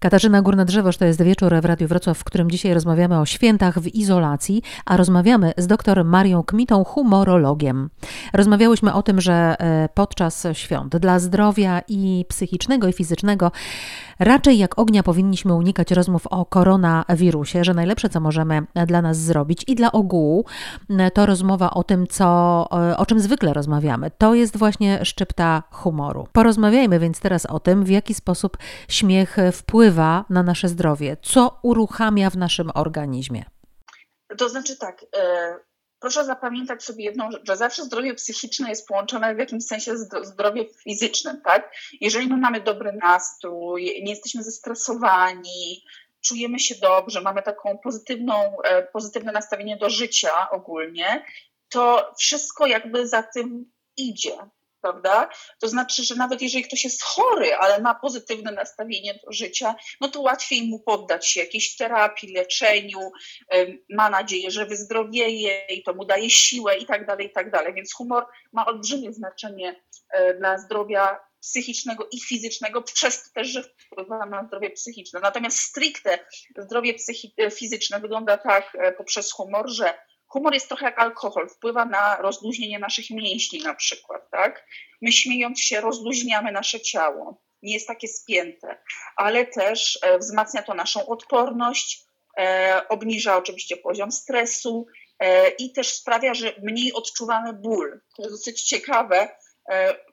[0.00, 3.86] Katarzyna Górna-Drzewoż to jest wieczór w Radiu Wrocław, w którym dzisiaj rozmawiamy o świętach w
[3.86, 7.90] izolacji, a rozmawiamy z dr Marią Kmitą, humorologiem.
[8.32, 13.52] Rozmawiałyśmy o tym, że e, podczas świąt dla zdrowia i psychicznego i fizycznego
[14.18, 19.64] raczej jak ognia powinniśmy unikać rozmów o koronawirusie, że najlepsze co możemy dla nas zrobić
[19.66, 20.44] i dla ogółu
[21.14, 22.28] to rozmowa o tym, co,
[22.96, 24.10] o czym zwykle rozmawiamy.
[24.18, 26.26] To jest właśnie szczypta humoru.
[26.32, 28.58] Porozmawiajmy więc teraz o tym, w jaki sposób
[28.88, 31.16] śmiech wpływa wpływa na nasze zdrowie?
[31.22, 33.44] Co uruchamia w naszym organizmie?
[34.38, 35.56] To znaczy tak, e,
[36.00, 40.08] proszę zapamiętać sobie jedną rzecz, że zawsze zdrowie psychiczne jest połączone w jakimś sensie z
[40.22, 41.72] zdrowiem fizycznym, tak?
[42.00, 45.84] Jeżeli my mamy dobry nastrój, nie jesteśmy zestresowani,
[46.20, 51.24] czujemy się dobrze, mamy taką pozytywną, e, pozytywne nastawienie do życia ogólnie,
[51.68, 54.36] to wszystko jakby za tym idzie
[54.80, 55.30] prawda?
[55.60, 60.08] To znaczy, że nawet jeżeli ktoś jest chory, ale ma pozytywne nastawienie do życia, no
[60.08, 63.10] to łatwiej mu poddać się jakiejś terapii, leczeniu,
[63.90, 67.74] ma nadzieję, że wyzdrowieje i to mu daje siłę i tak dalej, i tak dalej.
[67.74, 73.62] Więc humor ma olbrzymie znaczenie e, dla zdrowia psychicznego i fizycznego, przez to też, że
[73.62, 75.20] wpływa na zdrowie psychiczne.
[75.20, 76.18] Natomiast stricte
[76.58, 76.94] zdrowie
[77.50, 79.94] fizyczne wygląda tak e, poprzez humor, że
[80.28, 84.66] Humor jest trochę jak alkohol, wpływa na rozluźnienie naszych mięśni na przykład, tak?
[85.02, 88.82] My śmiejąc się rozluźniamy nasze ciało, nie jest takie spięte,
[89.16, 92.04] ale też e, wzmacnia to naszą odporność,
[92.38, 94.86] e, obniża oczywiście poziom stresu
[95.18, 98.00] e, i też sprawia, że mniej odczuwamy ból.
[98.16, 99.28] To jest dosyć ciekawe.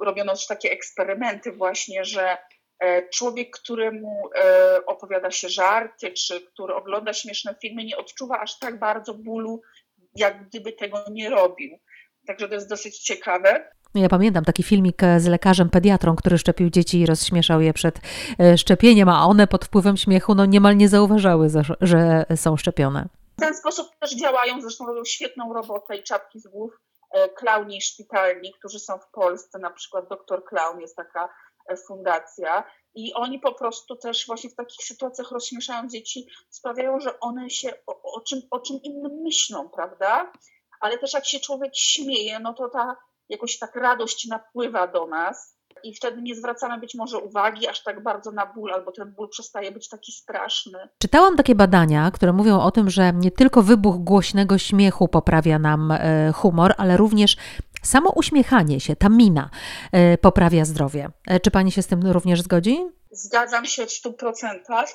[0.00, 2.38] Robiono też takie eksperymenty właśnie, że
[3.14, 4.30] człowiek, któremu
[4.86, 9.62] opowiada się żarty, czy który ogląda śmieszne filmy, nie odczuwa aż tak bardzo bólu,
[10.18, 11.78] jak gdyby tego nie robił.
[12.26, 13.70] Także to jest dosyć ciekawe.
[13.94, 18.00] Ja pamiętam taki filmik z lekarzem pediatrą, który szczepił dzieci i rozśmieszał je przed
[18.40, 21.48] e, szczepieniem, a one pod wpływem śmiechu no niemal nie zauważały,
[21.80, 23.08] że są szczepione.
[23.38, 26.72] W ten sposób też działają, zresztą robią świetną robotę i czapki z głów
[27.10, 31.28] e, klauni szpitalni, którzy są w Polsce, na przykład doktor Klaun jest taka
[31.68, 37.20] e, fundacja i oni po prostu też właśnie w takich sytuacjach rozśmieszając dzieci sprawiają, że
[37.20, 40.32] one się o, o, czym, o czym innym myślą, prawda?
[40.80, 42.96] Ale też jak się człowiek śmieje, no to ta
[43.28, 48.02] jakoś tak radość napływa do nas i wtedy nie zwracamy być może uwagi aż tak
[48.02, 50.78] bardzo na ból, albo ten ból przestaje być taki straszny.
[50.98, 55.90] Czytałam takie badania, które mówią o tym, że nie tylko wybuch głośnego śmiechu poprawia nam
[55.90, 57.36] e, humor, ale również
[57.82, 59.50] samo uśmiechanie się, ta mina
[59.92, 61.10] e, poprawia zdrowie.
[61.26, 62.78] E, czy pani się z tym również zgodzi?
[63.10, 64.88] Zgadzam się w stu procentach.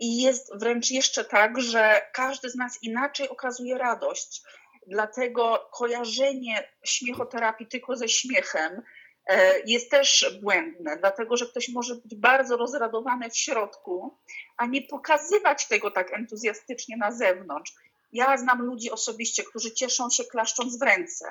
[0.00, 4.42] I jest wręcz jeszcze tak, że każdy z nas inaczej okazuje radość.
[4.86, 8.82] Dlatego kojarzenie śmiechoterapii tylko ze śmiechem
[9.26, 14.18] e, jest też błędne, dlatego że ktoś może być bardzo rozradowany w środku,
[14.56, 17.72] a nie pokazywać tego tak entuzjastycznie na zewnątrz.
[18.12, 21.24] Ja znam ludzi osobiście, którzy cieszą się klaszcząc w ręce,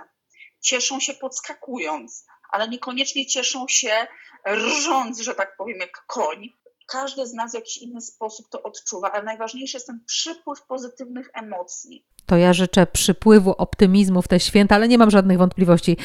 [0.61, 4.07] cieszą się podskakując, ale niekoniecznie cieszą się
[4.49, 6.49] rżąc, że tak powiem, jak koń.
[6.87, 11.29] Każdy z nas w jakiś inny sposób to odczuwa, ale najważniejszy jest ten przypływ pozytywnych
[11.33, 15.97] emocji to ja życzę przypływu optymizmu w te święta, ale nie mam żadnych wątpliwości,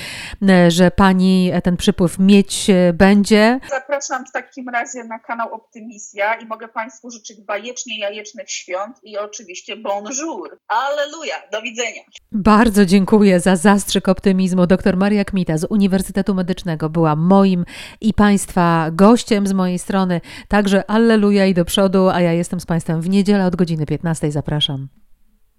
[0.48, 3.60] e, że pani ten przypływ mieć e, będzie.
[3.70, 9.18] Zapraszam w takim razie na kanał Optymizja i mogę Państwu życzyć bajecznie jajecznych świąt i
[9.18, 10.58] oczywiście bonjour.
[10.68, 12.02] Alleluja, do widzenia.
[12.32, 14.66] Bardzo dziękuję za zastrzyk optymizmu.
[14.66, 17.64] Dr Maria Kmita z Uniwersytetu Medycznego była moim
[18.00, 20.20] i Państwa gościem z mojej strony.
[20.48, 24.32] Także alleluja i do przodu, a ja jestem z Państwem w niedzielę od godziny 15.
[24.32, 25.01] Zapraszam.